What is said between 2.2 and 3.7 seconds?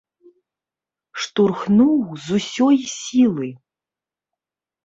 з усёй сілы.